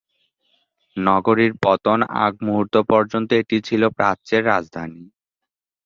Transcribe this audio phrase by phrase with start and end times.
[0.97, 5.03] নগরীর পতন আগ মুহূর্ত পর্যন্ত এটি ছিল প্রাচ্যের রাজধানী।